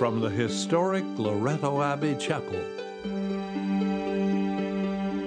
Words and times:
from 0.00 0.18
the 0.18 0.30
historic 0.30 1.04
Loretto 1.18 1.82
Abbey 1.82 2.14
Chapel. 2.14 2.58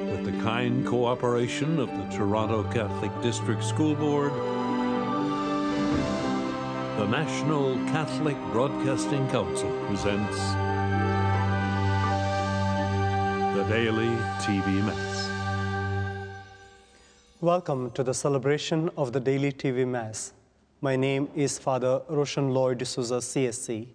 With 0.10 0.26
the 0.26 0.32
kind 0.42 0.84
cooperation 0.84 1.79
of 1.79 1.89
the 1.96 2.04
Toronto 2.05 2.63
Catholic 2.71 3.12
District 3.21 3.63
School 3.63 3.94
Board, 3.94 4.33
the 6.97 7.05
National 7.05 7.75
Catholic 7.94 8.36
Broadcasting 8.51 9.29
Council 9.29 9.70
presents 9.86 10.40
the 13.55 13.63
Daily 13.69 14.10
TV 14.42 14.83
Mass. 14.87 15.29
Welcome 17.41 17.91
to 17.91 18.02
the 18.02 18.16
celebration 18.16 18.90
of 18.98 19.13
the 19.13 19.20
Daily 19.20 19.52
TV 19.52 19.88
Mass. 19.88 20.34
My 20.81 20.95
name 20.95 21.30
is 21.35 21.59
Father 21.59 22.02
Roshan 22.09 22.49
Lloyd 22.55 22.80
D'Souza, 22.80 23.20
CSC. 23.20 23.90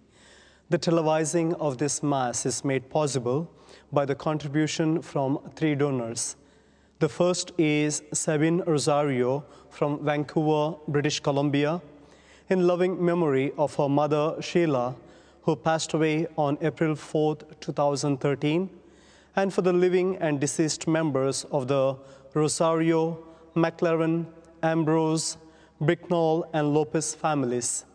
The 0.71 0.77
televising 0.77 1.55
of 1.59 1.79
this 1.79 2.03
Mass 2.03 2.45
is 2.45 2.63
made 2.63 2.91
possible 2.91 3.49
by 3.91 4.05
the 4.05 4.13
contribution 4.13 5.01
from 5.01 5.39
three 5.55 5.73
donors. 5.73 6.35
The 6.99 7.09
first 7.09 7.53
is 7.57 8.03
Sabine 8.13 8.61
Rosario 8.67 9.43
from 9.71 10.05
Vancouver, 10.05 10.77
British 10.87 11.21
Columbia, 11.21 11.81
in 12.49 12.67
loving 12.67 13.03
memory 13.03 13.51
of 13.57 13.73
her 13.77 13.89
mother 13.89 14.39
Sheila, 14.41 14.95
who 15.41 15.55
passed 15.55 15.95
away 15.95 16.27
on 16.37 16.55
April 16.61 16.93
4, 16.95 17.37
2013, 17.59 18.69
and 19.37 19.51
for 19.51 19.63
the 19.63 19.73
living 19.73 20.17
and 20.17 20.39
deceased 20.39 20.87
members 20.87 21.45
of 21.45 21.67
the 21.67 21.97
Rosario, 22.35 23.17
McLaren, 23.55 24.27
Ambrose, 24.61 25.37
Bricknall, 25.81 26.47
and 26.53 26.75
Lopez 26.75 27.15
families, 27.15 27.85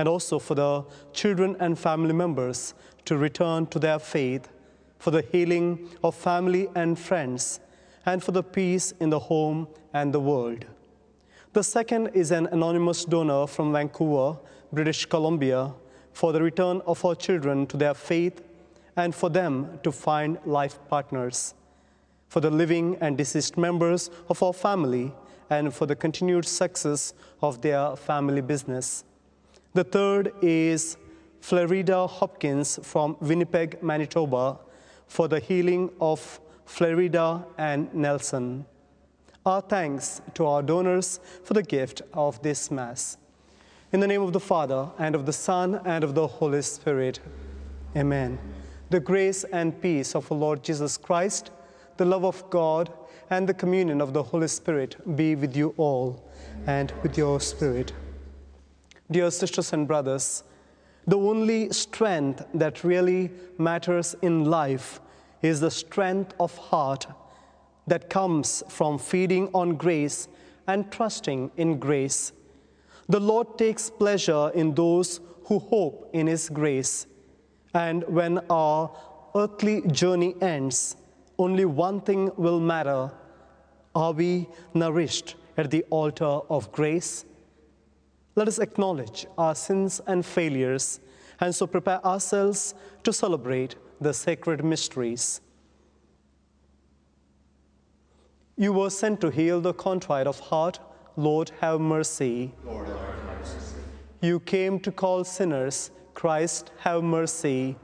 and 0.00 0.08
also 0.08 0.38
for 0.38 0.54
the 0.54 0.82
children 1.12 1.54
and 1.60 1.78
family 1.78 2.14
members 2.14 2.72
to 3.04 3.18
return 3.18 3.66
to 3.66 3.78
their 3.78 3.98
faith, 3.98 4.48
for 4.98 5.10
the 5.10 5.20
healing 5.30 5.90
of 6.02 6.14
family 6.14 6.70
and 6.74 6.98
friends, 6.98 7.60
and 8.06 8.24
for 8.24 8.32
the 8.32 8.42
peace 8.42 8.94
in 8.98 9.10
the 9.10 9.18
home 9.18 9.68
and 9.92 10.10
the 10.14 10.18
world. 10.18 10.64
The 11.52 11.62
second 11.62 12.12
is 12.14 12.30
an 12.30 12.46
anonymous 12.46 13.04
donor 13.04 13.46
from 13.46 13.74
Vancouver, 13.74 14.38
British 14.72 15.04
Columbia, 15.04 15.74
for 16.14 16.32
the 16.32 16.40
return 16.40 16.80
of 16.86 17.04
our 17.04 17.14
children 17.14 17.66
to 17.66 17.76
their 17.76 17.92
faith 17.92 18.40
and 18.96 19.14
for 19.14 19.28
them 19.28 19.80
to 19.82 19.92
find 19.92 20.38
life 20.46 20.78
partners, 20.88 21.52
for 22.28 22.40
the 22.40 22.50
living 22.50 22.96
and 23.02 23.18
deceased 23.18 23.58
members 23.58 24.10
of 24.30 24.42
our 24.42 24.54
family, 24.54 25.12
and 25.50 25.74
for 25.74 25.84
the 25.84 25.94
continued 25.94 26.46
success 26.46 27.12
of 27.42 27.60
their 27.60 27.96
family 27.96 28.40
business. 28.40 29.04
The 29.72 29.84
third 29.84 30.32
is 30.42 30.96
Florida 31.40 32.04
Hopkins 32.04 32.80
from 32.82 33.16
Winnipeg, 33.20 33.80
Manitoba, 33.80 34.58
for 35.06 35.28
the 35.28 35.38
healing 35.38 35.90
of 36.00 36.40
Florida 36.64 37.46
and 37.56 37.92
Nelson. 37.94 38.66
Our 39.46 39.60
thanks 39.60 40.22
to 40.34 40.44
our 40.46 40.60
donors 40.60 41.20
for 41.44 41.54
the 41.54 41.62
gift 41.62 42.02
of 42.12 42.42
this 42.42 42.72
Mass. 42.72 43.16
In 43.92 44.00
the 44.00 44.08
name 44.08 44.22
of 44.22 44.32
the 44.32 44.40
Father, 44.40 44.90
and 44.98 45.14
of 45.14 45.24
the 45.24 45.32
Son, 45.32 45.80
and 45.84 46.02
of 46.02 46.16
the 46.16 46.26
Holy 46.26 46.62
Spirit. 46.62 47.20
Amen. 47.96 48.40
The 48.90 48.98
grace 48.98 49.44
and 49.44 49.80
peace 49.80 50.16
of 50.16 50.32
our 50.32 50.38
Lord 50.38 50.64
Jesus 50.64 50.96
Christ, 50.96 51.52
the 51.96 52.04
love 52.04 52.24
of 52.24 52.50
God, 52.50 52.92
and 53.30 53.48
the 53.48 53.54
communion 53.54 54.00
of 54.00 54.14
the 54.14 54.22
Holy 54.24 54.48
Spirit 54.48 54.96
be 55.16 55.36
with 55.36 55.56
you 55.56 55.74
all 55.76 56.28
and 56.66 56.92
with 57.04 57.16
your 57.16 57.38
spirit. 57.38 57.92
Dear 59.10 59.30
sisters 59.30 59.72
and 59.72 59.88
brothers, 59.88 60.44
the 61.06 61.18
only 61.18 61.72
strength 61.72 62.44
that 62.54 62.84
really 62.84 63.30
matters 63.58 64.14
in 64.22 64.44
life 64.44 65.00
is 65.42 65.60
the 65.60 65.70
strength 65.70 66.34
of 66.38 66.56
heart 66.56 67.06
that 67.86 68.08
comes 68.08 68.62
from 68.68 68.98
feeding 68.98 69.48
on 69.52 69.74
grace 69.76 70.28
and 70.68 70.90
trusting 70.92 71.50
in 71.56 71.78
grace. 71.78 72.32
The 73.08 73.18
Lord 73.18 73.58
takes 73.58 73.90
pleasure 73.90 74.50
in 74.54 74.74
those 74.74 75.20
who 75.46 75.58
hope 75.58 76.10
in 76.12 76.28
His 76.28 76.48
grace. 76.48 77.06
And 77.74 78.04
when 78.06 78.38
our 78.48 78.96
earthly 79.34 79.82
journey 79.88 80.36
ends, 80.40 80.96
only 81.38 81.64
one 81.64 82.00
thing 82.00 82.30
will 82.36 82.60
matter 82.60 83.10
are 83.94 84.12
we 84.12 84.46
nourished 84.72 85.34
at 85.56 85.72
the 85.72 85.84
altar 85.90 86.24
of 86.48 86.70
grace? 86.70 87.24
Let 88.36 88.48
us 88.48 88.58
acknowledge 88.58 89.26
our 89.36 89.54
sins 89.54 90.00
and 90.06 90.24
failures 90.24 91.00
and 91.40 91.54
so 91.54 91.66
prepare 91.66 92.04
ourselves 92.06 92.74
to 93.02 93.12
celebrate 93.12 93.76
the 94.00 94.12
sacred 94.12 94.64
mysteries. 94.64 95.40
You 98.56 98.72
were 98.72 98.90
sent 98.90 99.20
to 99.22 99.30
heal 99.30 99.60
the 99.60 99.72
contrite 99.72 100.26
of 100.26 100.38
heart. 100.38 100.80
Lord, 101.16 101.50
have 101.60 101.80
mercy. 101.80 102.52
Lord, 102.64 102.88
have 102.88 103.24
mercy. 103.24 103.56
You 104.20 104.40
came 104.40 104.78
to 104.80 104.92
call 104.92 105.24
sinners. 105.24 105.90
Christ, 106.12 106.70
have 106.80 107.02
mercy. 107.02 107.76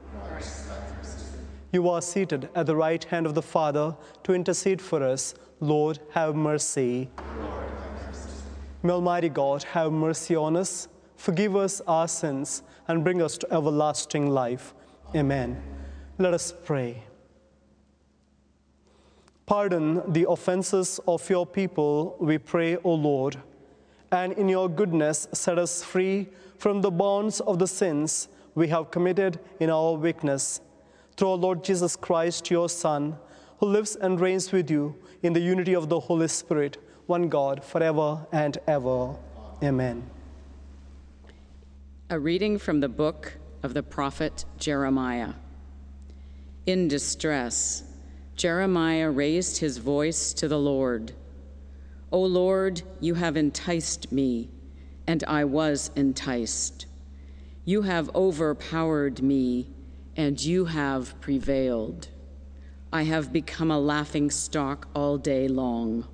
You 1.73 1.89
are 1.89 2.01
seated 2.01 2.49
at 2.55 2.65
the 2.65 2.75
right 2.75 3.03
hand 3.03 3.25
of 3.25 3.33
the 3.33 3.41
Father 3.41 3.95
to 4.23 4.33
intercede 4.33 4.81
for 4.81 5.03
us. 5.03 5.33
Lord, 5.59 5.99
have 6.11 6.35
mercy. 6.35 7.09
Lord, 7.17 7.27
have 7.27 7.39
mercy. 7.41 7.56
May 8.87 8.93
Almighty 8.93 9.27
God 9.27 9.63
have 9.63 9.91
mercy 9.91 10.33
on 10.33 10.55
us, 10.55 10.87
forgive 11.17 11.57
us 11.57 11.81
our 11.87 12.07
sins, 12.07 12.63
and 12.87 13.03
bring 13.03 13.21
us 13.21 13.37
to 13.39 13.53
everlasting 13.53 14.29
life. 14.29 14.73
Amen. 15.13 15.61
Let 16.17 16.33
us 16.33 16.53
pray. 16.63 17.03
Pardon 19.45 20.13
the 20.13 20.29
offenses 20.29 21.01
of 21.05 21.29
your 21.29 21.45
people, 21.45 22.15
we 22.21 22.37
pray, 22.37 22.77
O 22.77 22.93
Lord, 22.93 23.35
and 24.13 24.31
in 24.31 24.47
your 24.47 24.69
goodness 24.69 25.27
set 25.33 25.59
us 25.59 25.83
free 25.83 26.29
from 26.57 26.81
the 26.81 26.89
bonds 26.89 27.41
of 27.41 27.59
the 27.59 27.67
sins 27.67 28.29
we 28.55 28.69
have 28.69 28.89
committed 28.89 29.37
in 29.59 29.69
our 29.69 29.95
weakness. 29.95 30.61
Through 31.17 31.31
our 31.31 31.35
Lord 31.35 31.61
Jesus 31.61 31.97
Christ, 31.97 32.49
your 32.49 32.69
Son, 32.69 33.17
who 33.59 33.65
lives 33.65 33.97
and 33.97 34.17
reigns 34.17 34.53
with 34.53 34.71
you 34.71 34.95
in 35.23 35.33
the 35.33 35.41
unity 35.41 35.75
of 35.75 35.89
the 35.89 35.99
Holy 35.99 36.29
Spirit, 36.29 36.77
one 37.07 37.29
God, 37.29 37.63
forever 37.63 38.27
and 38.31 38.57
ever. 38.67 39.15
Amen. 39.63 40.09
A 42.09 42.19
reading 42.19 42.57
from 42.57 42.79
the 42.79 42.89
book 42.89 43.37
of 43.63 43.73
the 43.73 43.83
prophet 43.83 44.45
Jeremiah. 44.57 45.33
In 46.65 46.87
distress, 46.87 47.83
Jeremiah 48.35 49.09
raised 49.09 49.57
his 49.57 49.77
voice 49.77 50.33
to 50.33 50.47
the 50.47 50.59
Lord. 50.59 51.13
O 52.11 52.21
Lord, 52.21 52.81
you 52.99 53.15
have 53.15 53.35
enticed 53.35 54.11
me, 54.11 54.49
and 55.07 55.23
I 55.27 55.45
was 55.45 55.91
enticed. 55.95 56.85
You 57.65 57.81
have 57.81 58.13
overpowered 58.15 59.21
me, 59.21 59.69
and 60.15 60.39
you 60.41 60.65
have 60.65 61.19
prevailed. 61.19 62.09
I 62.91 63.03
have 63.03 63.33
become 63.33 63.71
a 63.71 63.79
laughing 63.79 64.29
stock 64.29 64.87
all 64.93 65.17
day 65.17 65.47
long. 65.47 66.07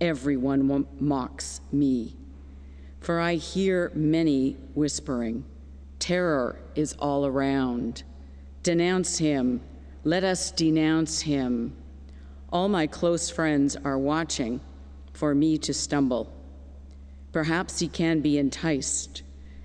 Everyone 0.00 0.86
mocks 1.00 1.60
me. 1.72 2.16
For 3.00 3.20
I 3.20 3.36
hear 3.36 3.90
many 3.94 4.56
whispering, 4.74 5.44
Terror 5.98 6.58
is 6.74 6.94
all 6.98 7.24
around. 7.24 8.02
Denounce 8.62 9.18
him. 9.18 9.60
Let 10.04 10.22
us 10.22 10.50
denounce 10.50 11.20
him. 11.20 11.74
All 12.52 12.68
my 12.68 12.86
close 12.86 13.30
friends 13.30 13.76
are 13.84 13.98
watching 13.98 14.60
for 15.12 15.34
me 15.34 15.56
to 15.58 15.72
stumble. 15.72 16.32
Perhaps 17.32 17.78
he 17.78 17.88
can 17.88 18.20
be 18.20 18.38
enticed, 18.38 19.22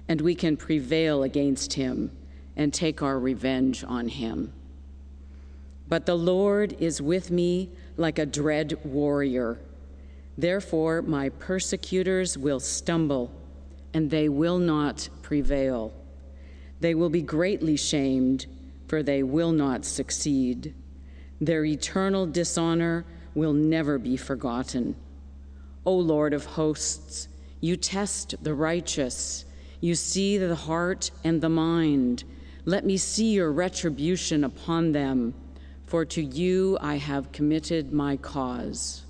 and 0.07 0.21
we 0.21 0.33
can 0.33 0.55
prevail 0.55 1.23
against 1.23 1.73
him 1.73 2.11
and 2.55 2.73
take 2.73 3.01
our 3.01 3.19
revenge 3.19 3.83
on 3.83 4.07
him. 4.07 4.53
But 5.87 6.05
the 6.05 6.17
Lord 6.17 6.75
is 6.79 7.01
with 7.01 7.31
me 7.31 7.69
like 7.97 8.17
a 8.17 8.25
dread 8.25 8.79
warrior. 8.83 9.59
Therefore, 10.37 11.01
my 11.01 11.29
persecutors 11.29 12.37
will 12.37 12.59
stumble, 12.59 13.31
and 13.93 14.09
they 14.09 14.29
will 14.29 14.57
not 14.57 15.09
prevail. 15.21 15.93
They 16.79 16.95
will 16.95 17.09
be 17.09 17.21
greatly 17.21 17.77
shamed, 17.77 18.47
for 18.87 19.03
they 19.03 19.23
will 19.23 19.51
not 19.51 19.85
succeed. 19.85 20.73
Their 21.39 21.65
eternal 21.65 22.25
dishonor 22.25 23.05
will 23.35 23.53
never 23.53 23.97
be 23.97 24.17
forgotten. 24.17 24.95
O 25.85 25.95
Lord 25.95 26.33
of 26.33 26.45
hosts, 26.45 27.27
you 27.59 27.75
test 27.75 28.35
the 28.43 28.53
righteous. 28.53 29.45
You 29.79 29.95
see 29.95 30.37
the 30.37 30.55
heart 30.55 31.11
and 31.23 31.41
the 31.41 31.49
mind. 31.49 32.23
Let 32.65 32.85
me 32.85 32.97
see 32.97 33.31
your 33.31 33.51
retribution 33.51 34.43
upon 34.43 34.91
them, 34.91 35.33
for 35.85 36.05
to 36.05 36.21
you 36.21 36.77
I 36.81 36.95
have 36.95 37.31
committed 37.31 37.91
my 37.91 38.17
cause. 38.17 39.03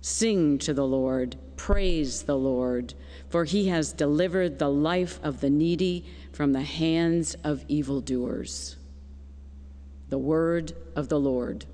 Sing 0.00 0.58
to 0.58 0.72
the 0.72 0.86
Lord, 0.86 1.36
praise 1.56 2.22
the 2.22 2.36
Lord, 2.36 2.94
for 3.28 3.44
he 3.44 3.68
has 3.68 3.92
delivered 3.92 4.58
the 4.58 4.70
life 4.70 5.18
of 5.22 5.40
the 5.40 5.50
needy 5.50 6.04
from 6.32 6.52
the 6.52 6.62
hands 6.62 7.34
of 7.44 7.64
evildoers. 7.68 8.76
The 10.08 10.18
word 10.18 10.72
of 10.94 11.08
the 11.08 11.20
Lord. 11.20 11.66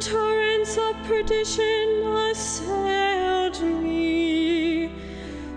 Torrents 0.00 0.76
of 0.76 0.94
perdition 1.04 2.02
assailed 2.30 3.62
me, 3.82 4.88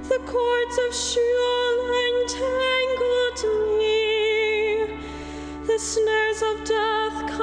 the 0.03 0.19
cords 0.25 0.80
of 0.88 0.95
Sheol 0.95 1.91
entangled 2.07 3.41
me, 3.77 4.97
the 5.68 5.77
snares 5.77 6.41
of 6.41 6.63
death 6.63 7.38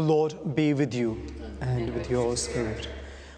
The 0.00 0.06
Lord 0.06 0.54
be 0.54 0.72
with 0.72 0.94
you 0.94 1.20
and 1.60 1.92
with 1.92 2.10
your 2.10 2.34
spirit. 2.34 2.88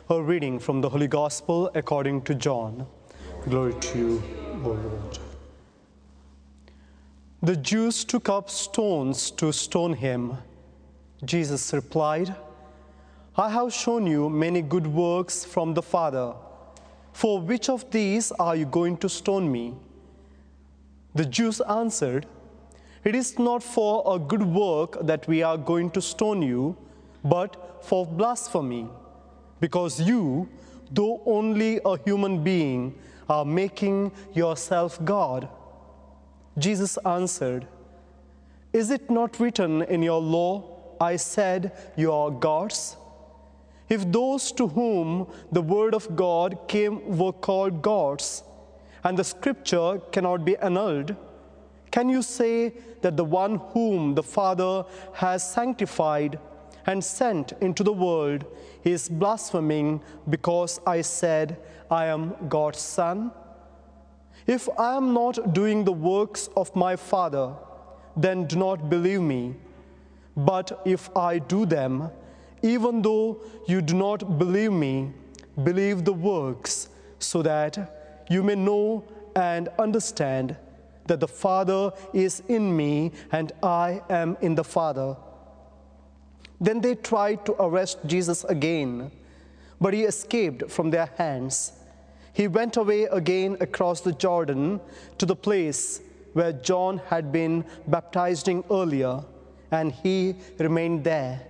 A 0.09 0.23
reading 0.23 0.61
from 0.61 0.81
the 0.81 0.88
Holy 0.88 1.09
Gospel 1.09 1.69
according 1.75 2.23
to 2.23 2.37
John. 2.37 2.87
Glory 3.49 3.75
to 3.81 3.99
you, 3.99 4.23
O 4.62 4.69
Lord. 4.69 5.19
The 7.42 7.57
Jews 7.57 8.04
took 8.04 8.28
up 8.28 8.49
stones 8.49 9.33
to 9.33 9.52
stone 9.52 9.95
him. 9.95 10.37
Jesus 11.25 11.73
replied, 11.73 12.33
I 13.37 13.50
have 13.50 13.73
shown 13.73 14.07
you 14.07 14.31
many 14.31 14.62
good 14.62 14.87
works 14.87 15.45
from 15.45 15.75
the 15.75 15.83
Father. 15.83 16.33
For 17.12 17.40
which 17.40 17.69
of 17.69 17.90
these 17.90 18.31
are 18.38 18.54
you 18.54 18.66
going 18.66 18.99
to 18.99 19.09
stone 19.09 19.50
me? 19.50 19.75
The 21.12 21.25
Jews 21.25 21.61
answered, 21.62 22.25
It 23.04 23.16
is 23.16 23.38
not 23.38 23.62
for 23.62 24.02
a 24.06 24.18
good 24.18 24.42
work 24.42 25.04
that 25.06 25.26
we 25.26 25.42
are 25.42 25.59
going 25.59 25.90
to 25.90 26.00
stone 26.00 26.40
you, 26.40 26.76
but 27.25 27.85
for 27.85 28.06
blasphemy, 28.06 28.88
because 29.61 30.00
you, 30.00 30.49
though 30.90 31.21
only 31.26 31.80
a 31.85 31.97
human 32.04 32.44
being, 32.44 32.94
are 33.28 33.44
making 33.44 34.12
yourself 34.35 35.04
God. 35.04 35.49
Jesus 36.59 36.97
answered, 37.04 37.66
Is 38.73 38.90
it 38.90 39.11
not 39.11 39.40
written 39.40 39.82
in 39.82 40.02
your 40.02 40.21
law, 40.21 40.97
I 41.00 41.16
said, 41.16 41.73
You 41.97 42.12
are 42.12 42.30
gods? 42.30 42.97
If 43.88 44.11
those 44.11 44.52
to 44.52 44.68
whom 44.68 45.26
the 45.50 45.61
word 45.61 45.94
of 45.94 46.14
God 46.14 46.68
came 46.68 47.18
were 47.18 47.32
called 47.32 47.82
gods, 47.82 48.44
and 49.04 49.18
the 49.18 49.25
scripture 49.25 50.00
cannot 50.12 50.44
be 50.44 50.56
annulled, 50.59 51.16
can 51.92 52.08
you 52.08 52.22
say 52.22 52.72
that 53.02 53.16
the 53.16 53.25
one 53.25 53.56
whom 53.72 54.14
the 54.14 54.22
Father 54.22 54.84
has 55.12 55.49
sanctified 55.49 56.38
and 56.87 57.04
sent 57.04 57.52
into 57.61 57.84
the 57.84 57.92
world 57.92 58.44
is 58.82 59.08
blaspheming 59.08 60.00
because 60.30 60.80
I 60.87 61.02
said, 61.02 61.58
I 61.90 62.06
am 62.06 62.34
God's 62.49 62.80
Son? 62.80 63.30
If 64.46 64.68
I 64.78 64.96
am 64.96 65.12
not 65.12 65.52
doing 65.52 65.84
the 65.84 65.92
works 65.92 66.49
of 66.56 66.75
my 66.75 66.96
Father, 66.96 67.52
then 68.16 68.46
do 68.46 68.56
not 68.56 68.88
believe 68.88 69.20
me. 69.20 69.54
But 70.37 70.80
if 70.87 71.14
I 71.14 71.38
do 71.38 71.66
them, 71.66 72.11
even 72.62 73.02
though 73.02 73.42
you 73.68 73.82
do 73.82 73.94
not 73.94 74.38
believe 74.38 74.72
me, 74.72 75.12
believe 75.62 76.04
the 76.04 76.12
works, 76.12 76.88
so 77.18 77.42
that 77.42 78.25
you 78.30 78.42
may 78.42 78.54
know 78.54 79.04
and 79.37 79.68
understand 79.78 80.56
that 81.06 81.21
the 81.21 81.28
Father 81.28 81.92
is 82.12 82.42
in 82.49 82.76
me 82.76 83.12
and 83.30 83.52
I 83.62 84.02
am 84.09 84.37
in 84.40 84.54
the 84.54 84.64
Father. 84.64 85.16
Then 86.61 86.80
they 86.80 86.94
tried 86.94 87.44
to 87.47 87.61
arrest 87.61 87.99
Jesus 88.06 88.44
again, 88.44 89.11
but 89.80 89.94
he 89.94 90.04
escaped 90.04 90.71
from 90.71 90.90
their 90.90 91.11
hands. 91.18 91.73
He 92.32 92.47
went 92.47 92.76
away 92.76 93.04
again 93.04 93.56
across 93.61 94.00
the 94.00 94.12
Jordan 94.12 94.80
to 95.18 95.26
the 95.26 95.37
place 95.37 96.00
where 96.32 96.52
John 96.52 96.99
had 97.09 97.32
been 97.32 97.64
baptizing 97.88 98.64
earlier, 98.71 99.23
and 99.71 99.92
he 99.92 100.37
remained 100.59 101.04
there. 101.04 101.42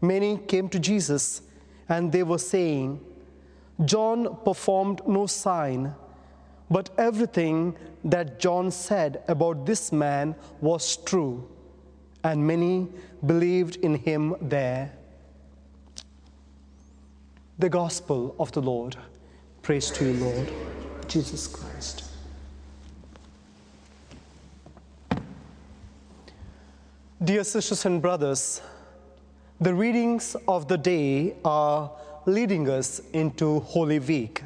Many 0.00 0.38
came 0.38 0.68
to 0.70 0.80
Jesus, 0.80 1.42
and 1.88 2.10
they 2.10 2.22
were 2.22 2.38
saying, 2.38 3.00
John 3.84 4.38
performed 4.44 5.02
no 5.06 5.26
sign, 5.26 5.94
but 6.72 6.88
everything 6.96 7.76
that 8.02 8.40
John 8.40 8.70
said 8.70 9.22
about 9.28 9.66
this 9.66 9.92
man 9.92 10.34
was 10.62 10.96
true, 10.96 11.46
and 12.24 12.46
many 12.46 12.88
believed 13.26 13.76
in 13.76 13.94
him 13.94 14.34
there. 14.40 14.90
The 17.58 17.68
Gospel 17.68 18.34
of 18.38 18.52
the 18.52 18.62
Lord. 18.62 18.96
Praise 19.60 19.90
to 19.90 20.06
you, 20.06 20.14
Lord 20.14 20.50
Jesus 21.08 21.46
Christ. 21.46 22.04
Dear 27.22 27.44
sisters 27.44 27.84
and 27.84 28.00
brothers, 28.00 28.62
the 29.60 29.74
readings 29.74 30.36
of 30.48 30.68
the 30.68 30.78
day 30.78 31.36
are 31.44 31.90
leading 32.24 32.70
us 32.70 33.00
into 33.12 33.60
Holy 33.60 33.98
Week. 33.98 34.42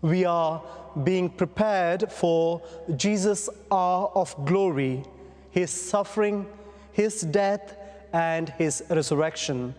We 0.00 0.24
are 0.24 0.62
being 1.02 1.28
prepared 1.28 2.10
for 2.12 2.62
Jesus' 2.96 3.48
hour 3.70 4.10
of 4.14 4.34
glory, 4.44 5.02
his 5.50 5.70
suffering, 5.70 6.46
his 6.92 7.22
death, 7.22 7.76
and 8.12 8.50
his 8.50 8.84
resurrection. 8.90 9.74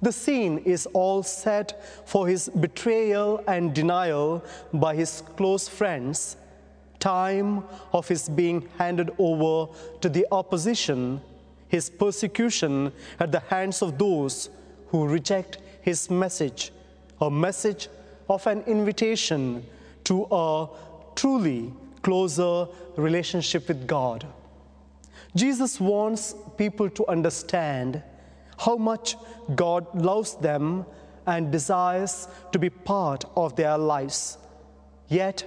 The 0.00 0.12
scene 0.12 0.58
is 0.58 0.86
all 0.92 1.22
set 1.22 1.82
for 2.06 2.26
his 2.28 2.48
betrayal 2.48 3.42
and 3.46 3.74
denial 3.74 4.44
by 4.72 4.94
his 4.94 5.22
close 5.36 5.68
friends, 5.68 6.36
time 6.98 7.64
of 7.92 8.08
his 8.08 8.28
being 8.28 8.68
handed 8.78 9.10
over 9.18 9.72
to 10.00 10.08
the 10.08 10.26
opposition, 10.32 11.20
his 11.68 11.88
persecution 11.90 12.92
at 13.20 13.32
the 13.32 13.40
hands 13.40 13.82
of 13.82 13.98
those 13.98 14.50
who 14.88 15.06
reject 15.06 15.58
his 15.82 16.10
message, 16.10 16.72
a 17.20 17.30
message 17.30 17.88
of 18.28 18.46
an 18.46 18.62
invitation 18.62 19.64
to 20.04 20.26
a 20.30 20.68
truly 21.16 21.72
closer 22.02 22.66
relationship 22.96 23.68
with 23.68 23.86
God. 23.86 24.26
Jesus 25.34 25.80
wants 25.80 26.34
people 26.56 26.88
to 26.90 27.06
understand 27.08 28.02
how 28.58 28.76
much 28.76 29.16
God 29.54 29.86
loves 29.94 30.36
them 30.36 30.86
and 31.26 31.50
desires 31.50 32.28
to 32.52 32.58
be 32.58 32.70
part 32.70 33.24
of 33.34 33.56
their 33.56 33.76
lives. 33.76 34.38
Yet, 35.08 35.44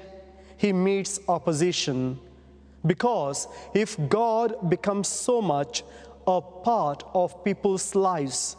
he 0.58 0.74
meets 0.74 1.20
opposition 1.28 2.20
because 2.86 3.48
if 3.74 3.98
God 4.10 4.70
becomes 4.70 5.08
so 5.08 5.42
much 5.42 5.84
a 6.26 6.42
part 6.42 7.04
of 7.14 7.44
people's 7.44 7.96
lives, 7.96 8.56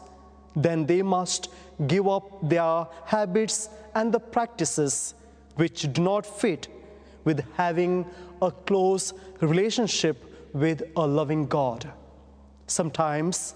then 0.55 0.85
they 0.85 1.01
must 1.01 1.49
give 1.87 2.07
up 2.07 2.49
their 2.49 2.87
habits 3.05 3.69
and 3.95 4.11
the 4.11 4.19
practices 4.19 5.13
which 5.59 5.91
do 5.91 6.01
not 6.01 6.25
fit 6.25 6.67
with 7.25 7.43
having 7.57 8.05
a 8.41 8.49
close 8.49 9.13
relationship 9.41 10.17
with 10.53 10.83
a 10.95 11.05
loving 11.05 11.45
God. 11.47 11.91
Sometimes 12.67 13.55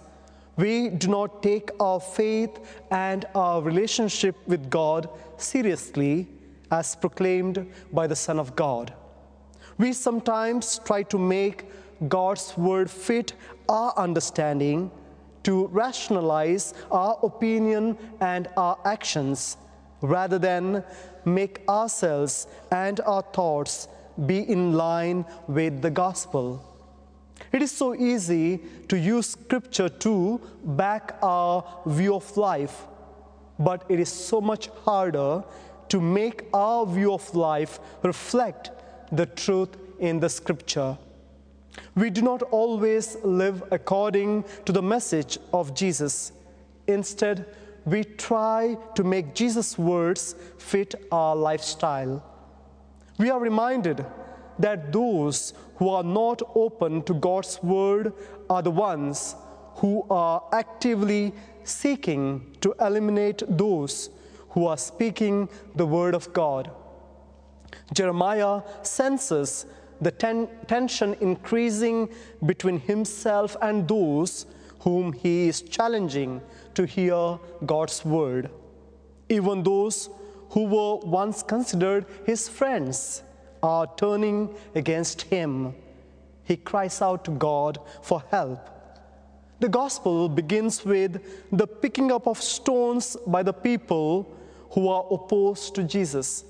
we 0.57 0.89
do 0.89 1.07
not 1.07 1.41
take 1.41 1.69
our 1.79 1.99
faith 1.99 2.59
and 2.91 3.25
our 3.33 3.61
relationship 3.61 4.35
with 4.47 4.69
God 4.69 5.09
seriously 5.37 6.27
as 6.71 6.95
proclaimed 6.95 7.65
by 7.93 8.05
the 8.05 8.15
Son 8.15 8.37
of 8.37 8.55
God. 8.55 8.93
We 9.77 9.93
sometimes 9.93 10.79
try 10.85 11.03
to 11.03 11.17
make 11.17 11.65
God's 12.09 12.55
word 12.57 12.91
fit 12.91 13.33
our 13.69 13.93
understanding 13.97 14.91
to 15.43 15.67
rationalize 15.67 16.73
our 16.91 17.17
opinion 17.23 17.97
and 18.19 18.47
our 18.57 18.77
actions 18.85 19.57
rather 20.01 20.37
than 20.37 20.83
make 21.25 21.61
ourselves 21.67 22.47
and 22.71 22.99
our 23.01 23.21
thoughts 23.21 23.87
be 24.25 24.39
in 24.49 24.73
line 24.73 25.25
with 25.47 25.81
the 25.81 25.89
gospel. 25.89 26.63
It 27.51 27.61
is 27.61 27.71
so 27.71 27.95
easy 27.95 28.59
to 28.87 28.97
use 28.97 29.31
scripture 29.31 29.89
to 29.89 30.41
back 30.63 31.17
our 31.21 31.63
view 31.85 32.15
of 32.15 32.37
life, 32.37 32.85
but 33.59 33.85
it 33.89 33.99
is 33.99 34.09
so 34.09 34.41
much 34.41 34.67
harder 34.85 35.43
to 35.89 36.01
make 36.01 36.45
our 36.53 36.85
view 36.85 37.13
of 37.13 37.35
life 37.35 37.79
reflect 38.03 38.71
the 39.11 39.25
truth 39.25 39.69
in 39.99 40.19
the 40.19 40.29
scripture. 40.29 40.97
We 41.95 42.09
do 42.09 42.21
not 42.21 42.41
always 42.43 43.17
live 43.23 43.63
according 43.71 44.45
to 44.65 44.71
the 44.71 44.81
message 44.81 45.37
of 45.51 45.73
Jesus. 45.73 46.31
Instead, 46.87 47.45
we 47.85 48.03
try 48.03 48.77
to 48.95 49.03
make 49.03 49.33
Jesus' 49.33 49.77
words 49.77 50.35
fit 50.57 50.95
our 51.11 51.35
lifestyle. 51.35 52.23
We 53.17 53.29
are 53.29 53.39
reminded 53.39 54.05
that 54.59 54.91
those 54.91 55.53
who 55.75 55.89
are 55.89 56.03
not 56.03 56.41
open 56.55 57.01
to 57.03 57.13
God's 57.13 57.61
word 57.61 58.13
are 58.49 58.61
the 58.61 58.71
ones 58.71 59.35
who 59.75 60.05
are 60.09 60.43
actively 60.51 61.33
seeking 61.63 62.55
to 62.61 62.73
eliminate 62.79 63.43
those 63.47 64.09
who 64.49 64.67
are 64.67 64.77
speaking 64.77 65.49
the 65.75 65.85
word 65.85 66.13
of 66.13 66.31
God. 66.33 66.69
Jeremiah 67.93 68.61
senses 68.83 69.65
the 69.99 70.11
ten- 70.11 70.47
tension 70.67 71.15
increasing 71.21 72.09
between 72.45 72.79
himself 72.79 73.57
and 73.61 73.87
those 73.87 74.45
whom 74.79 75.13
he 75.13 75.47
is 75.47 75.61
challenging 75.61 76.41
to 76.75 76.85
hear 76.85 77.39
God's 77.65 78.03
word. 78.05 78.49
Even 79.29 79.63
those 79.63 80.09
who 80.49 80.65
were 80.65 80.97
once 80.97 81.41
considered 81.41 82.05
his 82.25 82.47
friends 82.47 83.23
are 83.61 83.87
turning 83.97 84.53
against 84.75 85.23
him. 85.23 85.73
He 86.43 86.57
cries 86.57 87.01
out 87.01 87.25
to 87.25 87.31
God 87.31 87.79
for 88.01 88.23
help. 88.29 88.69
The 89.59 89.69
gospel 89.69 90.27
begins 90.27 90.83
with 90.83 91.21
the 91.51 91.65
picking 91.65 92.11
up 92.11 92.27
of 92.27 92.41
stones 92.41 93.15
by 93.25 93.43
the 93.43 93.53
people 93.53 94.29
who 94.71 94.89
are 94.89 95.05
opposed 95.09 95.75
to 95.75 95.83
Jesus. 95.83 96.43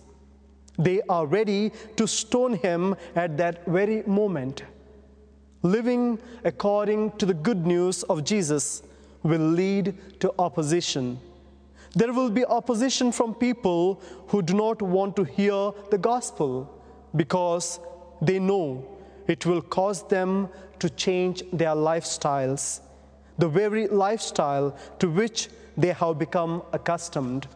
They 0.80 1.02
are 1.08 1.28
ready 1.28 1.72
to 1.98 2.08
stone 2.08 2.56
him 2.56 2.96
at 3.16 3.38
that 3.38 3.66
very 3.68 4.02
moment. 4.04 4.64
Living 5.62 6.18
according 6.44 7.12
to 7.18 7.26
the 7.26 7.34
good 7.34 7.68
news 7.68 8.04
of 8.04 8.24
Jesus 8.24 8.82
will 9.24 9.42
lead 9.42 9.96
to 10.20 10.34
opposition. 10.38 11.20
There 11.96 12.12
will 12.12 12.30
be 12.30 12.46
opposition 12.46 13.12
from 13.12 13.36
people 13.36 14.02
who 14.28 14.42
do 14.42 14.54
not 14.54 14.82
want 14.82 15.16
to 15.16 15.24
hear 15.24 15.72
the 15.92 15.98
gospel 15.98 16.70
because 17.16 17.80
they 18.22 18.40
know 18.40 18.86
it 19.28 19.46
will 19.46 19.62
cause 19.62 20.08
them 20.08 20.50
to 20.80 20.90
change 20.90 21.44
their 21.54 21.76
lifestyles, 21.76 22.82
the 23.38 23.48
very 23.48 23.88
lifestyle 23.88 24.76
to 25.00 25.10
which 25.10 25.50
they 25.78 25.94
have 25.94 26.20
become 26.20 26.64
accustomed. 26.74 27.48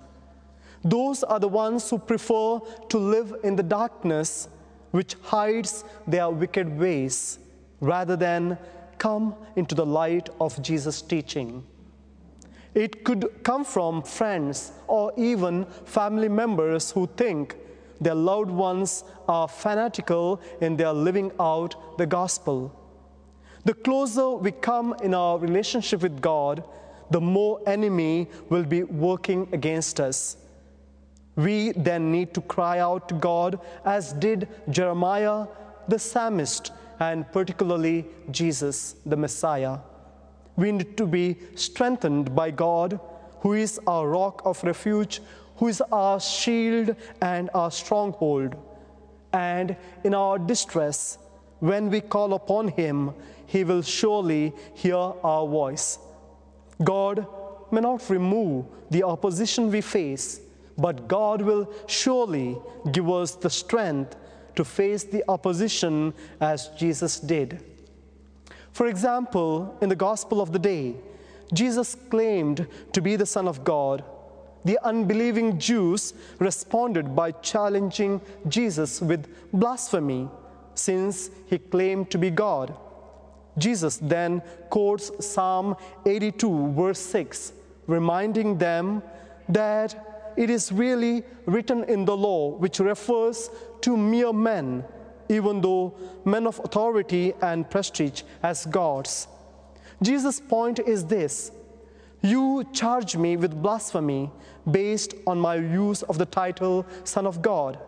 Those 0.83 1.23
are 1.23 1.39
the 1.39 1.47
ones 1.47 1.89
who 1.89 1.97
prefer 1.97 2.59
to 2.89 2.97
live 2.97 3.35
in 3.43 3.55
the 3.55 3.63
darkness 3.63 4.47
which 4.91 5.15
hides 5.21 5.83
their 6.07 6.29
wicked 6.29 6.79
ways 6.79 7.39
rather 7.81 8.15
than 8.15 8.57
come 8.99 9.35
into 9.55 9.75
the 9.75 9.85
light 9.85 10.29
of 10.39 10.61
Jesus' 10.61 11.01
teaching. 11.01 11.63
It 12.73 13.03
could 13.03 13.43
come 13.43 13.65
from 13.65 14.03
friends 14.03 14.71
or 14.87 15.11
even 15.17 15.65
family 15.85 16.29
members 16.29 16.91
who 16.91 17.07
think 17.17 17.55
their 17.99 18.15
loved 18.15 18.51
ones 18.51 19.03
are 19.27 19.47
fanatical 19.47 20.39
in 20.61 20.77
their 20.77 20.93
living 20.93 21.31
out 21.39 21.97
the 21.97 22.05
gospel. 22.05 22.71
The 23.65 23.73
closer 23.73 24.29
we 24.29 24.51
come 24.51 24.95
in 25.03 25.13
our 25.13 25.39
relationship 25.39 26.01
with 26.01 26.21
God, 26.21 26.63
the 27.09 27.19
more 27.21 27.61
enemy 27.65 28.27
will 28.49 28.63
be 28.63 28.83
working 28.83 29.47
against 29.51 29.99
us. 29.99 30.37
We 31.35 31.71
then 31.71 32.11
need 32.11 32.33
to 32.33 32.41
cry 32.41 32.79
out 32.79 33.09
to 33.09 33.15
God, 33.15 33.59
as 33.85 34.13
did 34.13 34.47
Jeremiah, 34.69 35.47
the 35.87 35.99
psalmist, 35.99 36.71
and 36.99 37.31
particularly 37.31 38.05
Jesus, 38.31 38.95
the 39.05 39.17
Messiah. 39.17 39.79
We 40.55 40.71
need 40.71 40.97
to 40.97 41.05
be 41.05 41.37
strengthened 41.55 42.35
by 42.35 42.51
God, 42.51 42.99
who 43.41 43.53
is 43.53 43.79
our 43.85 44.07
rock 44.07 44.41
of 44.45 44.63
refuge, 44.63 45.21
who 45.57 45.67
is 45.67 45.81
our 45.91 46.19
shield 46.19 46.95
and 47.21 47.49
our 47.53 47.71
stronghold. 47.71 48.55
And 49.33 49.75
in 50.03 50.13
our 50.13 50.39
distress, 50.39 51.19
when 51.59 51.89
we 51.89 52.01
call 52.01 52.33
upon 52.33 52.69
Him, 52.69 53.13
He 53.45 53.63
will 53.63 53.81
surely 53.81 54.53
hear 54.73 54.95
our 54.95 55.47
voice. 55.47 55.99
God 56.83 57.25
may 57.71 57.81
not 57.81 58.09
remove 58.09 58.65
the 58.89 59.03
opposition 59.03 59.71
we 59.71 59.81
face, 59.81 60.41
but 60.77 61.07
God 61.07 61.41
will 61.41 61.71
surely 61.87 62.57
give 62.91 63.09
us 63.09 63.31
the 63.31 63.49
strength 63.49 64.15
to 64.57 64.65
face 64.65 65.03
the 65.03 65.23
opposition 65.29 66.13
as 66.41 66.67
Jesus 66.69 67.19
did. 67.19 67.63
For 68.73 68.87
example, 68.87 69.77
in 69.81 69.89
the 69.89 69.95
Gospel 69.95 70.41
of 70.41 70.51
the 70.51 70.59
day, 70.59 70.95
Jesus 71.53 71.95
claimed 72.09 72.67
to 72.91 73.01
be 73.01 73.15
the 73.15 73.25
Son 73.25 73.47
of 73.47 73.63
God. 73.63 74.03
The 74.65 74.77
unbelieving 74.83 75.57
Jews 75.57 76.13
responded 76.39 77.15
by 77.15 77.31
challenging 77.31 78.19
Jesus 78.47 79.01
with 79.01 79.27
blasphemy, 79.53 80.27
since 80.75 81.29
he 81.47 81.57
claimed 81.57 82.11
to 82.11 82.17
be 82.17 82.29
God. 82.29 82.75
Jesus 83.57 83.97
then 83.97 84.41
quotes 84.69 85.09
Psalm 85.25 85.75
82, 86.05 86.73
verse 86.73 86.99
6, 86.99 87.53
reminding 87.87 88.57
them 88.57 89.01
that 89.49 90.06
it 90.37 90.49
is 90.49 90.71
really 90.71 91.23
written 91.45 91.83
in 91.85 92.05
the 92.05 92.15
law, 92.15 92.51
which 92.51 92.79
refers 92.79 93.49
to 93.81 93.97
mere 93.97 94.31
men, 94.31 94.85
even 95.29 95.59
though 95.61 95.93
men 96.23 96.47
of 96.47 96.59
authority 96.63 97.33
and 97.41 97.69
prestige 97.69 98.21
as 98.43 98.65
gods. 98.67 99.27
Jesus' 100.01 100.39
point 100.39 100.79
is 100.79 101.05
this 101.05 101.51
You 102.21 102.65
charge 102.71 103.17
me 103.17 103.35
with 103.35 103.61
blasphemy 103.61 104.31
based 104.69 105.15
on 105.25 105.39
my 105.39 105.55
use 105.55 106.03
of 106.03 106.17
the 106.17 106.25
title 106.25 106.85
Son 107.03 107.25
of 107.25 107.41
God, 107.41 107.79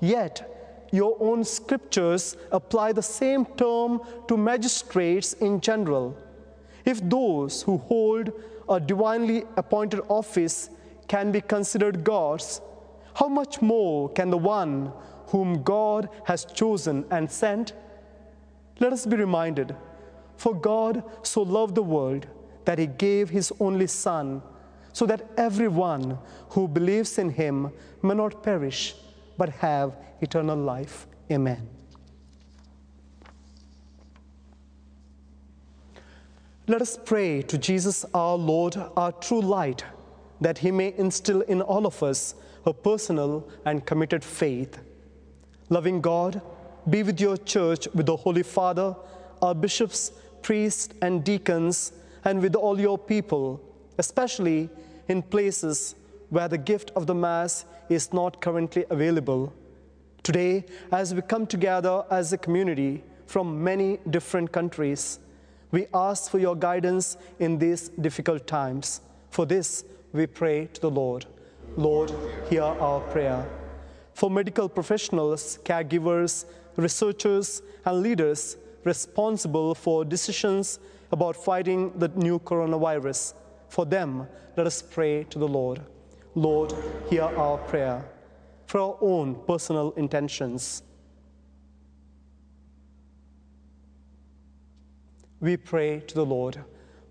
yet 0.00 0.50
your 0.92 1.16
own 1.20 1.42
scriptures 1.42 2.36
apply 2.52 2.92
the 2.92 3.02
same 3.02 3.46
term 3.56 4.00
to 4.28 4.36
magistrates 4.36 5.32
in 5.34 5.60
general. 5.60 6.16
If 6.84 7.00
those 7.08 7.62
who 7.62 7.78
hold 7.78 8.30
a 8.68 8.78
divinely 8.78 9.44
appointed 9.56 10.00
office 10.08 10.70
can 11.08 11.32
be 11.32 11.40
considered 11.40 12.04
gods, 12.04 12.60
how 13.14 13.28
much 13.28 13.62
more 13.62 14.08
can 14.10 14.30
the 14.30 14.38
one 14.38 14.92
whom 15.28 15.62
God 15.62 16.08
has 16.24 16.44
chosen 16.44 17.04
and 17.10 17.30
sent? 17.30 17.72
Let 18.80 18.92
us 18.92 19.06
be 19.06 19.16
reminded 19.16 19.74
for 20.36 20.54
God 20.54 21.02
so 21.22 21.42
loved 21.42 21.74
the 21.74 21.82
world 21.82 22.26
that 22.64 22.78
he 22.78 22.86
gave 22.86 23.30
his 23.30 23.52
only 23.60 23.86
Son, 23.86 24.42
so 24.92 25.06
that 25.06 25.30
everyone 25.36 26.18
who 26.50 26.66
believes 26.66 27.18
in 27.18 27.30
him 27.30 27.72
may 28.02 28.14
not 28.14 28.42
perish, 28.42 28.94
but 29.36 29.48
have 29.48 29.96
eternal 30.20 30.56
life. 30.56 31.06
Amen. 31.30 31.68
Let 36.66 36.80
us 36.80 36.98
pray 37.04 37.42
to 37.42 37.58
Jesus 37.58 38.06
our 38.14 38.36
Lord, 38.36 38.76
our 38.96 39.12
true 39.12 39.42
light, 39.42 39.84
that 40.44 40.58
he 40.58 40.70
may 40.70 40.92
instill 40.98 41.40
in 41.40 41.62
all 41.62 41.86
of 41.86 42.02
us 42.02 42.34
a 42.66 42.72
personal 42.72 43.48
and 43.64 43.86
committed 43.86 44.22
faith. 44.22 44.78
Loving 45.70 46.02
God, 46.02 46.42
be 46.90 47.02
with 47.02 47.18
your 47.18 47.38
church, 47.38 47.88
with 47.94 48.04
the 48.04 48.16
Holy 48.16 48.42
Father, 48.42 48.94
our 49.40 49.54
bishops, 49.54 50.12
priests, 50.42 50.92
and 51.00 51.24
deacons, 51.24 51.92
and 52.26 52.42
with 52.42 52.54
all 52.54 52.78
your 52.78 52.98
people, 52.98 53.58
especially 53.96 54.68
in 55.08 55.22
places 55.22 55.94
where 56.28 56.46
the 56.46 56.58
gift 56.58 56.90
of 56.94 57.06
the 57.06 57.14
Mass 57.14 57.64
is 57.88 58.12
not 58.12 58.42
currently 58.42 58.84
available. 58.90 59.50
Today, 60.22 60.66
as 60.92 61.14
we 61.14 61.22
come 61.22 61.46
together 61.46 62.04
as 62.10 62.34
a 62.34 62.38
community 62.38 63.02
from 63.26 63.64
many 63.64 63.98
different 64.10 64.52
countries, 64.52 65.20
we 65.70 65.86
ask 65.94 66.30
for 66.30 66.38
your 66.38 66.54
guidance 66.54 67.16
in 67.38 67.58
these 67.58 67.88
difficult 67.88 68.46
times. 68.46 69.00
For 69.30 69.46
this, 69.46 69.84
we 70.14 70.26
pray 70.26 70.66
to 70.72 70.80
the 70.80 70.90
Lord. 70.90 71.26
Lord, 71.76 72.12
hear 72.48 72.62
our 72.62 73.00
prayer. 73.00 73.44
For 74.14 74.30
medical 74.30 74.68
professionals, 74.68 75.58
caregivers, 75.64 76.44
researchers, 76.76 77.62
and 77.84 78.00
leaders 78.00 78.56
responsible 78.84 79.74
for 79.74 80.04
decisions 80.04 80.78
about 81.10 81.34
fighting 81.34 81.92
the 81.98 82.08
new 82.08 82.38
coronavirus, 82.38 83.34
for 83.68 83.84
them, 83.84 84.28
let 84.56 84.68
us 84.68 84.80
pray 84.80 85.24
to 85.30 85.38
the 85.38 85.48
Lord. 85.48 85.80
Lord, 86.36 86.72
hear 87.10 87.24
our 87.24 87.58
prayer. 87.58 88.04
For 88.66 88.80
our 88.80 88.96
own 89.00 89.34
personal 89.46 89.92
intentions, 89.92 90.82
we 95.40 95.56
pray 95.56 96.00
to 96.06 96.14
the 96.14 96.24
Lord. 96.24 96.58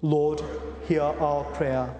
Lord, 0.01 0.41
hear 0.87 1.01
our 1.01 1.43
prayer. 1.43 1.93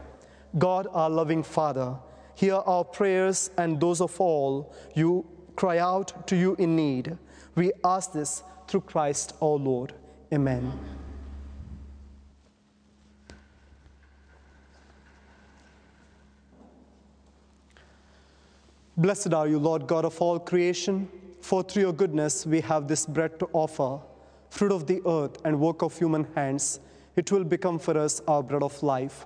God, 0.57 0.87
our 0.91 1.09
loving 1.09 1.43
Father, 1.43 1.95
hear 2.35 2.55
our 2.55 2.83
prayers 2.83 3.49
and 3.57 3.79
those 3.79 4.01
of 4.01 4.19
all 4.19 4.73
you 4.95 5.25
cry 5.55 5.79
out 5.79 6.27
to 6.27 6.35
you 6.35 6.55
in 6.59 6.75
need. 6.75 7.17
We 7.55 7.71
ask 7.83 8.11
this 8.11 8.43
through 8.67 8.81
Christ 8.81 9.33
our 9.41 9.57
Lord. 9.57 9.93
Amen. 10.33 10.71
Blessed 18.95 19.33
are 19.33 19.47
you, 19.47 19.57
Lord 19.57 19.87
God 19.87 20.05
of 20.05 20.21
all 20.21 20.39
creation, 20.39 21.09
for 21.41 21.63
through 21.63 21.81
your 21.81 21.93
goodness 21.93 22.45
we 22.45 22.61
have 22.61 22.87
this 22.87 23.07
bread 23.07 23.39
to 23.39 23.49
offer, 23.51 23.99
fruit 24.51 24.71
of 24.71 24.85
the 24.85 25.01
earth 25.07 25.37
and 25.43 25.59
work 25.59 25.81
of 25.81 25.97
human 25.97 26.27
hands. 26.35 26.79
It 27.15 27.31
will 27.31 27.43
become 27.43 27.79
for 27.79 27.97
us 27.97 28.21
our 28.27 28.43
bread 28.43 28.61
of 28.61 28.81
life. 28.83 29.25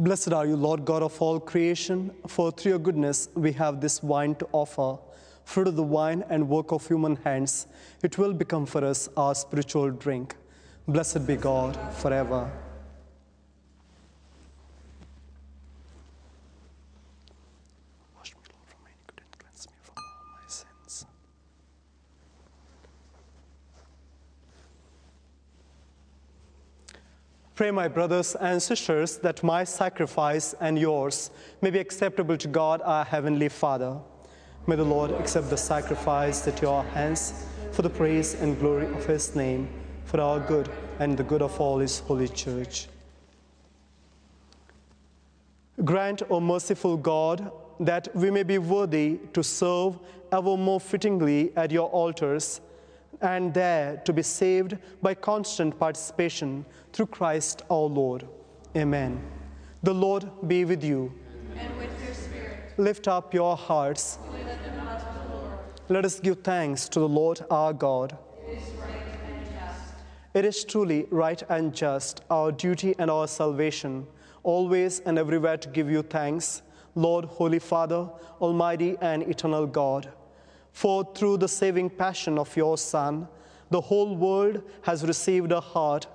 Blessed 0.00 0.32
are 0.32 0.46
you, 0.46 0.54
Lord 0.54 0.84
God 0.84 1.02
of 1.02 1.20
all 1.20 1.40
creation, 1.40 2.12
for 2.28 2.52
through 2.52 2.70
your 2.70 2.78
goodness 2.78 3.28
we 3.34 3.50
have 3.54 3.80
this 3.80 4.00
wine 4.00 4.36
to 4.36 4.48
offer, 4.52 4.96
fruit 5.44 5.66
of 5.66 5.74
the 5.74 5.82
vine 5.82 6.22
and 6.30 6.48
work 6.48 6.70
of 6.70 6.86
human 6.86 7.16
hands. 7.16 7.66
It 8.04 8.16
will 8.16 8.32
become 8.32 8.64
for 8.64 8.84
us 8.84 9.08
our 9.16 9.34
spiritual 9.34 9.90
drink. 9.90 10.36
Blessed 10.86 11.26
be 11.26 11.34
God 11.34 11.76
forever. 11.94 12.48
Wash 18.16 18.30
me, 18.36 18.42
Lord, 18.52 18.68
from 18.68 18.84
my 18.84 18.90
iniquity 18.90 19.24
and 19.24 19.38
cleanse 19.40 19.66
me 19.66 19.74
from 19.82 19.94
all 19.96 20.04
my 20.40 20.46
sins. 20.46 21.06
Pray, 27.58 27.72
my 27.72 27.88
brothers 27.88 28.36
and 28.36 28.62
sisters, 28.62 29.16
that 29.16 29.42
my 29.42 29.64
sacrifice 29.64 30.54
and 30.60 30.78
yours 30.78 31.32
may 31.60 31.70
be 31.70 31.80
acceptable 31.80 32.36
to 32.36 32.46
God, 32.46 32.80
our 32.84 33.04
Heavenly 33.04 33.48
Father. 33.48 33.98
May 34.68 34.76
the 34.76 34.84
Lord 34.84 35.10
accept 35.10 35.50
the 35.50 35.56
sacrifice 35.56 36.46
at 36.46 36.62
your 36.62 36.84
hands 36.84 37.46
for 37.72 37.82
the 37.82 37.90
praise 37.90 38.34
and 38.34 38.56
glory 38.60 38.86
of 38.86 39.04
His 39.06 39.34
name, 39.34 39.68
for 40.04 40.20
our 40.20 40.38
good 40.38 40.68
and 41.00 41.16
the 41.16 41.24
good 41.24 41.42
of 41.42 41.60
all 41.60 41.80
His 41.80 41.98
holy 41.98 42.28
church. 42.28 42.86
Grant, 45.84 46.22
O 46.30 46.38
merciful 46.38 46.96
God, 46.96 47.50
that 47.80 48.06
we 48.14 48.30
may 48.30 48.44
be 48.44 48.58
worthy 48.58 49.18
to 49.32 49.42
serve 49.42 49.98
ever 50.30 50.56
more 50.56 50.78
fittingly 50.78 51.52
at 51.56 51.72
your 51.72 51.88
altars, 51.88 52.60
and 53.20 53.52
there 53.52 54.00
to 54.04 54.12
be 54.12 54.22
saved 54.22 54.76
by 55.02 55.14
constant 55.14 55.78
participation 55.78 56.64
through 56.92 57.06
Christ 57.06 57.62
our 57.70 57.86
Lord. 57.86 58.26
Amen. 58.76 59.20
The 59.82 59.94
Lord 59.94 60.28
be 60.46 60.64
with 60.64 60.84
you. 60.84 61.12
And 61.56 61.76
with 61.76 61.90
your 62.04 62.14
spirit, 62.14 62.58
Lift 62.76 63.08
up 63.08 63.34
your 63.34 63.56
hearts. 63.56 64.18
Let 65.88 66.04
us 66.04 66.20
give 66.20 66.42
thanks 66.42 66.88
to 66.90 67.00
the 67.00 67.08
Lord 67.08 67.40
our 67.50 67.72
God. 67.72 68.16
It 70.34 70.44
is 70.44 70.62
truly 70.62 71.06
right 71.10 71.42
and 71.48 71.74
just, 71.74 72.20
our 72.30 72.52
duty 72.52 72.94
and 72.98 73.10
our 73.10 73.26
salvation, 73.26 74.06
always 74.42 75.00
and 75.00 75.18
everywhere 75.18 75.56
to 75.56 75.68
give 75.70 75.90
you 75.90 76.02
thanks, 76.02 76.62
Lord, 76.94 77.24
Holy 77.24 77.58
Father, 77.58 78.08
Almighty 78.40 78.96
and 79.00 79.22
eternal 79.22 79.66
God. 79.66 80.12
For 80.78 81.02
through 81.12 81.38
the 81.38 81.48
saving 81.48 81.90
passion 81.90 82.38
of 82.38 82.56
your 82.56 82.78
Son, 82.78 83.26
the 83.68 83.80
whole 83.80 84.14
world 84.14 84.62
has 84.82 85.04
received 85.04 85.50
a 85.50 85.60
heart 85.60 86.06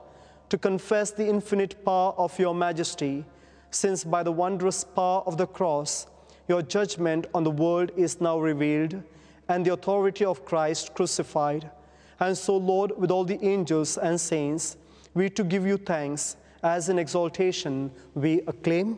to 0.47 0.57
confess 0.57 1.11
the 1.11 1.27
infinite 1.27 1.83
power 1.83 2.13
of 2.13 2.39
your 2.39 2.55
majesty, 2.55 3.25
since 3.71 4.05
by 4.05 4.23
the 4.23 4.31
wondrous 4.31 4.85
power 4.85 5.21
of 5.25 5.35
the 5.35 5.47
cross, 5.47 6.07
your 6.47 6.61
judgment 6.61 7.27
on 7.33 7.43
the 7.43 7.51
world 7.51 7.91
is 7.97 8.21
now 8.21 8.39
revealed, 8.39 9.03
and 9.49 9.65
the 9.65 9.73
authority 9.73 10.23
of 10.23 10.45
Christ 10.45 10.95
crucified. 10.95 11.69
And 12.21 12.37
so, 12.37 12.55
Lord, 12.55 12.93
with 12.97 13.11
all 13.11 13.25
the 13.25 13.43
angels 13.45 13.97
and 13.97 14.17
saints, 14.17 14.77
we 15.13 15.29
to 15.31 15.43
give 15.43 15.67
you 15.67 15.75
thanks, 15.75 16.37
as 16.63 16.87
in 16.87 16.99
exaltation 16.99 17.91
we 18.15 18.39
acclaim. 18.47 18.97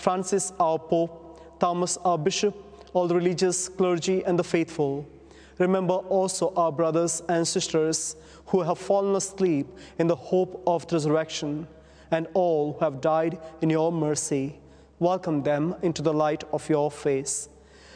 Francis, 0.00 0.54
our 0.58 0.78
Pope, 0.78 1.60
Thomas, 1.60 1.98
our 1.98 2.16
Bishop, 2.16 2.54
all 2.94 3.06
the 3.06 3.14
religious 3.14 3.68
clergy, 3.68 4.24
and 4.24 4.38
the 4.38 4.42
faithful. 4.42 5.06
Remember 5.58 5.92
also 5.92 6.54
our 6.56 6.72
brothers 6.72 7.22
and 7.28 7.46
sisters 7.46 8.16
who 8.46 8.62
have 8.62 8.78
fallen 8.78 9.14
asleep 9.14 9.66
in 9.98 10.06
the 10.06 10.16
hope 10.16 10.62
of 10.66 10.86
the 10.88 10.96
resurrection, 10.96 11.68
and 12.10 12.26
all 12.32 12.72
who 12.72 12.84
have 12.84 13.02
died 13.02 13.38
in 13.60 13.68
your 13.68 13.92
mercy. 13.92 14.58
Welcome 15.00 15.42
them 15.42 15.74
into 15.82 16.00
the 16.00 16.14
light 16.14 16.44
of 16.50 16.66
your 16.70 16.90
face. 16.90 17.50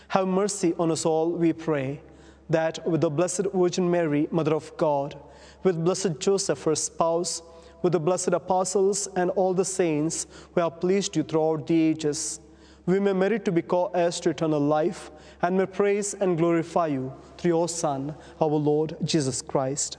Have 0.08 0.28
mercy 0.28 0.74
on 0.78 0.90
us 0.90 1.06
all, 1.06 1.30
we 1.30 1.54
pray, 1.54 2.02
that 2.50 2.86
with 2.86 3.00
the 3.00 3.08
Blessed 3.08 3.46
Virgin 3.54 3.90
Mary, 3.90 4.28
Mother 4.30 4.54
of 4.54 4.76
God, 4.76 5.18
with 5.62 5.82
Blessed 5.82 6.20
Joseph, 6.20 6.62
her 6.64 6.74
spouse, 6.74 7.40
with 7.84 7.92
the 7.92 8.00
blessed 8.00 8.28
apostles 8.28 9.08
and 9.14 9.30
all 9.32 9.52
the 9.52 9.64
saints 9.64 10.26
who 10.54 10.60
have 10.62 10.80
pleased 10.80 11.14
you 11.14 11.22
throughout 11.22 11.66
the 11.66 11.80
ages, 11.80 12.40
we 12.86 12.98
may 12.98 13.12
merit 13.12 13.44
to 13.44 13.52
be 13.52 13.60
co-heirs 13.60 14.18
to 14.20 14.30
eternal 14.30 14.58
life 14.58 15.10
and 15.42 15.56
may 15.56 15.66
praise 15.66 16.14
and 16.14 16.38
glorify 16.38 16.86
you 16.86 17.12
through 17.36 17.50
your 17.50 17.68
Son, 17.68 18.14
our 18.40 18.48
Lord 18.48 18.96
Jesus 19.04 19.42
Christ. 19.42 19.98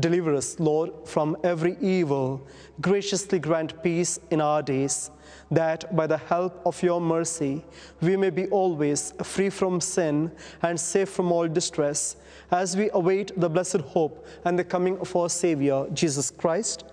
Deliver 0.00 0.34
us, 0.34 0.58
Lord, 0.58 0.90
from 1.04 1.36
every 1.44 1.76
evil. 1.80 2.46
Graciously 2.80 3.38
grant 3.38 3.82
peace 3.82 4.18
in 4.30 4.40
our 4.40 4.62
days, 4.62 5.10
that 5.50 5.94
by 5.94 6.06
the 6.06 6.16
help 6.16 6.60
of 6.64 6.82
your 6.82 7.00
mercy 7.00 7.64
we 8.00 8.16
may 8.16 8.30
be 8.30 8.46
always 8.46 9.12
free 9.22 9.50
from 9.50 9.80
sin 9.80 10.30
and 10.62 10.78
safe 10.78 11.10
from 11.10 11.30
all 11.30 11.46
distress, 11.48 12.16
as 12.50 12.76
we 12.76 12.88
await 12.94 13.38
the 13.38 13.48
blessed 13.48 13.80
hope 13.80 14.26
and 14.44 14.58
the 14.58 14.64
coming 14.64 14.98
of 14.98 15.14
our 15.14 15.28
Savior, 15.28 15.86
Jesus 15.92 16.30
Christ. 16.30 16.84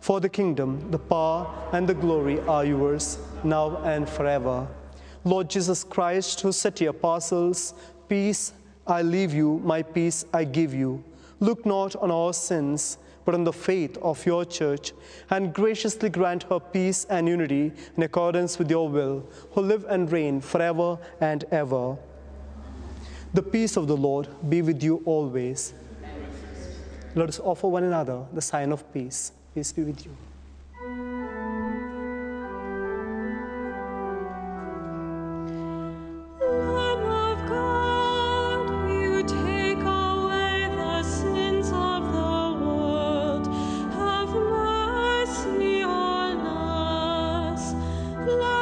For 0.00 0.20
the 0.20 0.28
kingdom, 0.28 0.90
the 0.90 0.98
power, 0.98 1.46
and 1.72 1.88
the 1.88 1.94
glory 1.94 2.40
are 2.40 2.64
yours, 2.64 3.18
now 3.44 3.76
and 3.84 4.08
forever. 4.08 4.66
Lord 5.24 5.48
Jesus 5.48 5.84
Christ, 5.84 6.40
who 6.40 6.52
said 6.52 6.76
to 6.76 6.84
your 6.84 6.90
apostles, 6.90 7.74
Peace 8.08 8.52
I 8.86 9.02
leave 9.02 9.32
you, 9.32 9.60
my 9.64 9.82
peace 9.82 10.24
I 10.34 10.44
give 10.44 10.74
you. 10.74 11.04
Look 11.42 11.66
not 11.66 11.96
on 11.96 12.12
our 12.12 12.32
sins, 12.32 12.98
but 13.24 13.34
on 13.34 13.42
the 13.42 13.52
faith 13.52 13.98
of 14.00 14.24
your 14.24 14.44
church, 14.44 14.92
and 15.28 15.52
graciously 15.52 16.08
grant 16.08 16.44
her 16.44 16.60
peace 16.60 17.04
and 17.10 17.26
unity 17.26 17.72
in 17.96 18.04
accordance 18.04 18.60
with 18.60 18.70
your 18.70 18.88
will, 18.88 19.26
who 19.50 19.60
live 19.62 19.84
and 19.88 20.12
reign 20.12 20.40
forever 20.40 20.98
and 21.20 21.44
ever. 21.50 21.96
The 23.34 23.42
peace 23.42 23.76
of 23.76 23.88
the 23.88 23.96
Lord 23.96 24.28
be 24.48 24.62
with 24.62 24.84
you 24.84 25.02
always. 25.04 25.74
Let 27.16 27.28
us 27.28 27.40
offer 27.40 27.66
one 27.66 27.82
another 27.82 28.24
the 28.32 28.40
sign 28.40 28.70
of 28.70 28.92
peace. 28.94 29.32
Peace 29.52 29.72
be 29.72 29.82
with 29.82 30.06
you. 30.06 30.16
Lamb 48.38 48.61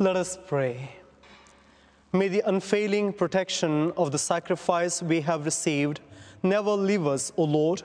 Let 0.00 0.14
us 0.14 0.38
pray. 0.46 0.90
May 2.12 2.28
the 2.28 2.42
unfailing 2.46 3.12
protection 3.12 3.90
of 3.96 4.12
the 4.12 4.18
sacrifice 4.18 5.02
we 5.02 5.20
have 5.22 5.44
received 5.44 5.98
never 6.44 6.70
leave 6.70 7.04
us, 7.04 7.32
O 7.36 7.42
Lord, 7.42 7.82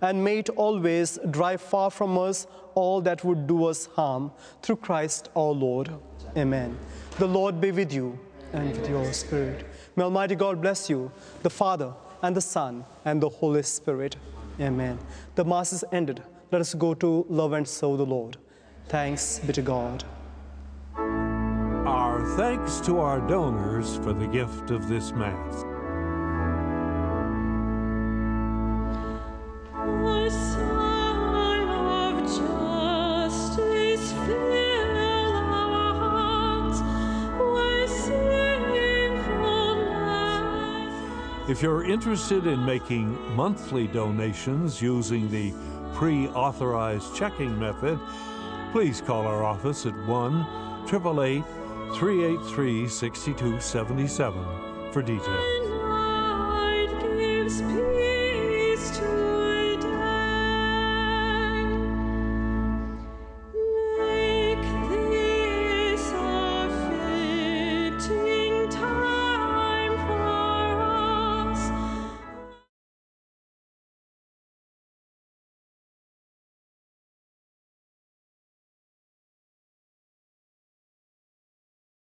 and 0.00 0.24
may 0.24 0.40
it 0.40 0.48
always 0.50 1.20
drive 1.30 1.60
far 1.60 1.88
from 1.92 2.18
us 2.18 2.48
all 2.74 3.00
that 3.02 3.22
would 3.22 3.46
do 3.46 3.66
us 3.66 3.86
harm. 3.86 4.32
Through 4.60 4.76
Christ 4.76 5.28
our 5.36 5.52
Lord. 5.52 5.88
Amen. 6.36 6.76
The 7.20 7.28
Lord 7.28 7.60
be 7.60 7.70
with 7.70 7.92
you 7.92 8.18
and 8.52 8.72
with 8.72 8.88
your 8.88 9.12
spirit. 9.12 9.64
May 9.94 10.02
Almighty 10.02 10.34
God 10.34 10.60
bless 10.60 10.90
you, 10.90 11.12
the 11.44 11.50
Father, 11.50 11.94
and 12.22 12.34
the 12.34 12.40
Son, 12.40 12.84
and 13.04 13.22
the 13.22 13.28
Holy 13.28 13.62
Spirit. 13.62 14.16
Amen. 14.60 14.98
The 15.36 15.44
Mass 15.44 15.72
is 15.72 15.84
ended. 15.92 16.24
Let 16.50 16.60
us 16.60 16.74
go 16.74 16.92
to 16.94 17.24
love 17.28 17.52
and 17.52 17.68
serve 17.68 17.98
the 17.98 18.06
Lord. 18.06 18.36
Thanks 18.88 19.38
be 19.38 19.52
to 19.52 19.62
God. 19.62 20.02
Our 22.22 22.36
thanks 22.36 22.78
to 22.82 23.00
our 23.00 23.18
donors 23.20 23.96
for 23.96 24.12
the 24.12 24.28
gift 24.28 24.70
of 24.70 24.86
this 24.88 25.10
Mass. 25.10 25.64
The 29.74 30.30
Son 30.30 31.68
of 31.68 32.20
Justice, 32.22 34.12
fill 34.12 35.34
our 35.34 35.94
hearts 35.98 36.80
with 37.40 37.90
singfulness. 37.90 38.70
If 41.50 41.60
you're 41.60 41.82
interested 41.84 42.46
in 42.46 42.64
making 42.64 43.18
monthly 43.34 43.88
donations 43.88 44.80
using 44.80 45.28
the 45.28 45.52
pre 45.92 46.28
authorized 46.28 47.16
checking 47.16 47.58
method, 47.58 47.98
please 48.70 49.00
call 49.00 49.26
our 49.26 49.42
office 49.42 49.86
at 49.86 50.06
1 50.06 50.46
888 50.86 51.61
383 51.94 52.88
6277 52.88 54.92
for 54.92 55.02
details. 55.02 55.51